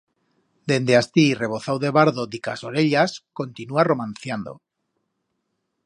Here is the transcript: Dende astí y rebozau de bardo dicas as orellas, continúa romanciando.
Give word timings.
Dende 0.69 0.93
astí 1.01 1.23
y 1.31 1.35
rebozau 1.41 1.77
de 1.83 1.89
bardo 1.97 2.23
dicas 2.33 2.57
as 2.59 2.61
orellas, 2.69 3.11
continúa 3.39 3.87
romanciando. 3.91 4.53